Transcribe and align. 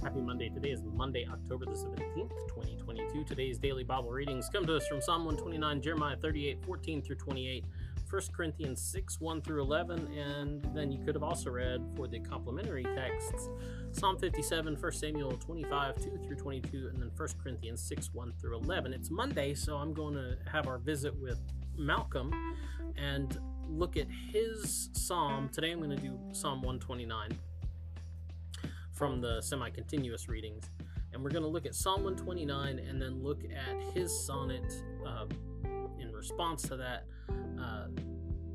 Today 0.00 0.70
is 0.70 0.82
Monday, 0.82 1.28
October 1.30 1.66
the 1.66 1.72
17th, 1.72 2.30
2022. 2.48 3.22
Today's 3.24 3.58
daily 3.58 3.84
Bible 3.84 4.10
readings 4.10 4.48
come 4.50 4.64
to 4.64 4.76
us 4.76 4.86
from 4.86 5.02
Psalm 5.02 5.26
129, 5.26 5.82
Jeremiah 5.82 6.16
38, 6.16 6.64
14 6.64 7.02
through 7.02 7.16
28, 7.16 7.64
1 8.08 8.22
Corinthians 8.34 8.80
6, 8.80 9.20
1 9.20 9.42
through 9.42 9.62
11, 9.62 10.08
and 10.16 10.66
then 10.74 10.90
you 10.90 11.04
could 11.04 11.14
have 11.14 11.22
also 11.22 11.50
read 11.50 11.82
for 11.96 12.08
the 12.08 12.18
complementary 12.18 12.84
texts 12.94 13.50
Psalm 13.92 14.18
57, 14.18 14.74
1 14.74 14.92
Samuel 14.92 15.32
25, 15.32 15.96
2 15.96 16.18
through 16.24 16.36
22, 16.36 16.88
and 16.92 17.02
then 17.02 17.10
1 17.14 17.28
Corinthians 17.42 17.82
6, 17.82 18.14
1 18.14 18.32
through 18.40 18.56
11. 18.56 18.94
It's 18.94 19.10
Monday, 19.10 19.52
so 19.54 19.76
I'm 19.76 19.92
going 19.92 20.14
to 20.14 20.36
have 20.50 20.66
our 20.66 20.78
visit 20.78 21.14
with 21.20 21.38
Malcolm 21.76 22.32
and 22.96 23.38
look 23.68 23.96
at 23.96 24.06
his 24.32 24.88
psalm. 24.94 25.50
Today 25.50 25.72
I'm 25.72 25.78
going 25.78 25.90
to 25.90 25.96
do 25.96 26.18
Psalm 26.32 26.62
129 26.62 27.38
from 29.00 29.22
the 29.22 29.40
semi 29.40 29.70
continuous 29.70 30.28
readings. 30.28 30.68
And 31.14 31.24
we're 31.24 31.30
going 31.30 31.42
to 31.42 31.48
look 31.48 31.64
at 31.64 31.74
Psalm 31.74 32.04
129 32.04 32.78
and 32.78 33.00
then 33.00 33.22
look 33.22 33.40
at 33.44 33.94
his 33.94 34.26
sonnet 34.26 34.74
uh, 35.06 35.24
in 35.98 36.12
response 36.12 36.60
to 36.64 36.76
that 36.76 37.06
uh, 37.58 37.86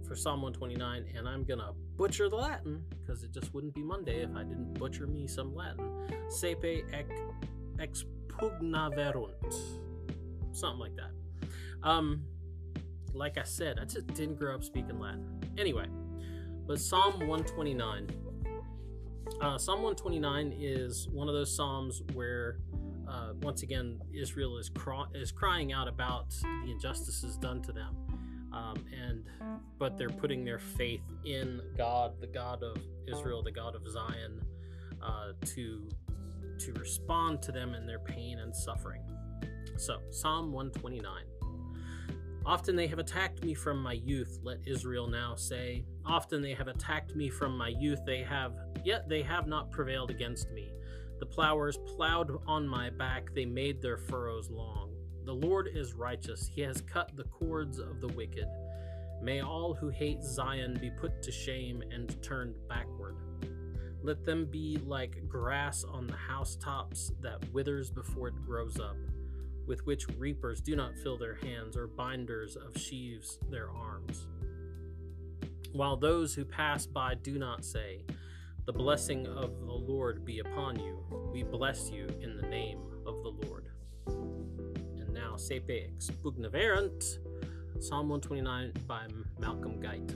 for 0.08 0.16
Psalm 0.16 0.44
129. 0.44 1.06
And 1.18 1.28
I'm 1.28 1.44
going 1.46 1.60
to 1.60 1.72
butcher 1.98 2.30
the 2.30 2.36
Latin 2.36 2.84
because 3.02 3.24
it 3.24 3.34
just 3.34 3.56
wouldn't 3.56 3.74
be 3.74 3.82
Monday 3.82 4.22
if 4.22 4.36
I 4.36 4.44
didn't 4.44 4.76
butcher 4.76 5.08
me 5.08 5.26
some 5.26 5.56
Latin. 5.56 6.08
Saepe 6.30 6.86
ec 6.94 7.10
expugnaverunt. 7.80 9.56
Something 10.52 10.80
like 10.80 10.96
that. 10.96 11.50
Um, 11.82 12.22
like 13.16 13.40
I 13.40 13.44
said, 13.44 13.80
I 13.82 13.86
just 13.86 14.06
didn't 14.14 14.36
grow 14.36 14.54
up 14.54 14.64
speaking 14.64 15.00
Latin. 15.00 15.42
Anyway, 15.58 15.88
but 16.68 16.80
Psalm 16.80 17.14
129. 17.28 18.25
Uh, 19.42 19.58
Psalm 19.58 19.82
129 19.82 20.54
is 20.58 21.08
one 21.12 21.28
of 21.28 21.34
those 21.34 21.56
psalms 21.56 22.02
where, 22.14 22.60
uh, 23.08 23.34
once 23.42 23.64
again, 23.64 24.00
Israel 24.14 24.58
is 24.58 24.72
is 25.14 25.32
crying 25.32 25.74
out 25.74 25.88
about 25.88 26.30
the 26.66 26.72
injustices 26.72 27.38
done 27.38 27.62
to 27.64 27.72
them, 27.72 27.96
um, 28.54 28.76
and 28.94 29.26
but 29.78 29.98
they're 29.98 30.10
putting 30.10 30.46
their 30.46 30.60
faith 30.60 31.04
in 31.26 31.62
God, 31.78 32.20
the 32.22 32.28
God 32.28 32.64
of 32.64 32.78
Israel, 33.08 33.44
the 33.44 33.52
God 33.52 33.76
of 33.76 33.88
Zion, 33.88 34.42
uh, 35.02 35.34
to 35.46 35.90
to 36.60 36.74
respond 36.74 37.42
to 37.44 37.52
them 37.52 37.74
in 37.74 37.86
their 37.86 38.00
pain 38.00 38.40
and 38.40 38.56
suffering. 38.56 39.02
So, 39.78 40.00
Psalm 40.12 40.52
129. 40.54 41.26
Often 42.46 42.76
they 42.76 42.88
have 42.88 43.00
attacked 43.00 43.44
me 43.44 43.56
from 43.56 43.82
my 43.82 43.94
youth, 43.94 44.40
let 44.44 44.60
Israel 44.66 45.08
now 45.08 45.36
say. 45.36 45.84
Often 46.06 46.44
they 46.44 46.54
have 46.54 46.68
attacked 46.68 47.16
me 47.16 47.28
from 47.30 47.58
my 47.58 47.70
youth, 47.70 48.00
they 48.06 48.22
have, 48.22 48.54
yet 48.86 49.10
they 49.10 49.22
have 49.24 49.48
not 49.48 49.72
prevailed 49.72 50.12
against 50.12 50.52
me. 50.52 50.72
The 51.20 51.26
plowers 51.26 51.78
plowed 51.96 52.32
on 52.48 52.68
my 52.68 52.90
back, 52.90 53.34
they 53.34 53.46
made 53.46 53.82
their 53.82 53.98
furrows 53.98 54.50
long. 54.50 54.92
The 55.26 55.34
Lord 55.34 55.70
is 55.74 55.94
righteous, 55.94 56.50
he 56.54 56.62
has 56.62 56.82
cut 56.82 57.12
the 57.16 57.24
cords 57.26 57.80
of 57.80 58.00
the 58.00 58.10
wicked. 58.10 58.48
May 59.22 59.42
all 59.42 59.74
who 59.74 59.90
hate 59.90 60.22
Zion 60.22 60.78
be 60.80 60.92
put 60.92 61.22
to 61.24 61.32
shame 61.32 61.82
and 61.92 62.22
turned 62.22 62.56
backward. 62.70 63.16
Let 64.04 64.24
them 64.24 64.46
be 64.46 64.78
like 64.86 65.28
grass 65.28 65.84
on 65.84 66.06
the 66.06 66.16
housetops 66.16 67.12
that 67.22 67.52
withers 67.52 67.90
before 67.90 68.28
it 68.28 68.46
grows 68.46 68.80
up 68.80 68.98
with 69.68 69.86
which 69.86 70.08
reapers 70.18 70.62
do 70.62 70.76
not 70.76 70.98
fill 70.98 71.18
their 71.18 71.36
hands, 71.36 71.76
or 71.76 71.88
binders 71.88 72.56
of 72.56 72.80
sheaves 72.80 73.40
their 73.50 73.70
arms. 73.70 74.28
While 75.72 75.98
those 75.98 76.34
who 76.34 76.46
pass 76.46 76.86
by 76.86 77.16
do 77.16 77.38
not 77.38 77.66
say, 77.66 78.02
The 78.66 78.74
blessing 78.74 79.28
of 79.28 79.64
the 79.64 79.74
Lord 79.74 80.26
be 80.26 80.40
upon 80.40 80.80
you, 80.80 80.98
we 81.32 81.44
bless 81.44 81.92
you 81.92 82.08
in 82.20 82.36
the 82.36 82.48
name 82.48 82.80
of 83.06 83.22
the 83.22 83.30
Lord. 83.30 83.70
And 84.08 85.14
now, 85.14 85.36
Saepe 85.36 85.92
expugnaverunt, 85.96 87.20
Psalm 87.80 88.10
129 88.10 88.74
by 88.88 89.06
Malcolm 89.38 89.80
Guite. 89.80 90.16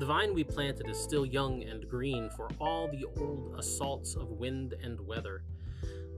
The 0.00 0.06
vine 0.06 0.34
we 0.34 0.42
planted 0.42 0.90
is 0.90 0.98
still 0.98 1.24
young 1.24 1.62
and 1.62 1.88
green 1.88 2.28
for 2.30 2.48
all 2.58 2.88
the 2.88 3.04
old 3.20 3.54
assaults 3.56 4.16
of 4.16 4.32
wind 4.32 4.74
and 4.82 5.00
weather 5.00 5.44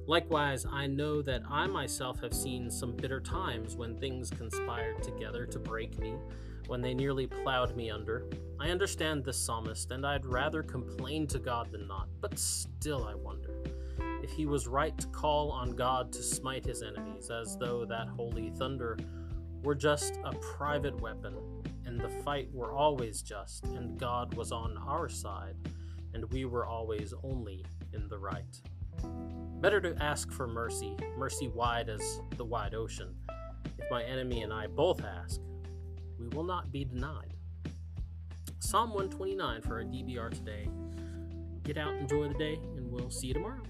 Likewise, 0.09 0.65
I 0.65 0.87
know 0.87 1.21
that 1.21 1.43
I 1.51 1.67
myself 1.67 2.19
have 2.23 2.33
seen 2.33 2.71
some 2.71 2.97
bitter 2.97 3.21
times 3.21 3.77
when 3.77 3.95
things 3.95 4.31
conspired 4.31 5.03
together 5.03 5.45
to 5.45 5.59
break 5.59 5.99
me, 5.99 6.15
when 6.67 6.81
they 6.81 6.95
nearly 6.95 7.27
plowed 7.27 7.77
me 7.77 7.91
under. 7.91 8.25
I 8.59 8.71
understand 8.71 9.23
this 9.23 9.37
psalmist, 9.37 9.91
and 9.91 10.07
I'd 10.07 10.25
rather 10.25 10.63
complain 10.63 11.27
to 11.27 11.39
God 11.39 11.71
than 11.71 11.87
not, 11.87 12.09
but 12.23 12.39
still 12.39 13.05
I 13.05 13.17
wonder 13.17 13.63
if 14.23 14.31
he 14.31 14.47
was 14.47 14.67
right 14.67 14.97
to 14.97 15.07
call 15.09 15.51
on 15.51 15.73
God 15.73 16.11
to 16.15 16.23
smite 16.23 16.65
his 16.65 16.83
enemies, 16.83 17.29
as 17.29 17.59
though 17.59 17.85
that 17.85 18.09
holy 18.09 18.49
thunder 18.49 18.97
were 19.63 19.75
just 19.75 20.19
a 20.25 20.33
private 20.37 20.99
weapon, 21.03 21.37
and 21.85 22.01
the 22.01 22.09
fight 22.09 22.49
were 22.55 22.73
always 22.73 23.21
just, 23.21 23.67
and 23.67 24.01
God 24.01 24.33
was 24.33 24.53
on 24.53 24.79
our 24.79 25.11
side, 25.11 25.57
and 26.15 26.25
we 26.33 26.47
were 26.47 26.65
always 26.65 27.13
only 27.23 27.67
in 27.93 28.09
the 28.09 28.19
right. 28.19 28.59
Better 29.61 29.81
to 29.81 30.01
ask 30.01 30.31
for 30.31 30.47
mercy, 30.47 30.97
mercy 31.17 31.49
wide 31.49 31.89
as 31.89 32.21
the 32.37 32.45
wide 32.45 32.75
ocean. 32.75 33.13
If 33.77 33.91
my 33.91 34.05
enemy 34.05 34.43
and 34.43 34.53
I 34.53 34.69
both 34.69 35.03
ask, 35.03 35.41
we 36.17 36.29
will 36.29 36.45
not 36.45 36.71
be 36.71 36.85
denied. 36.85 37.35
Psalm 38.61 38.91
129 38.91 39.63
for 39.63 39.79
our 39.79 39.83
DBR 39.83 40.31
today. 40.31 40.69
Get 41.65 41.77
out, 41.77 41.93
enjoy 41.97 42.29
the 42.29 42.35
day, 42.35 42.61
and 42.77 42.89
we'll 42.89 43.11
see 43.11 43.27
you 43.27 43.35
tomorrow. 43.35 43.63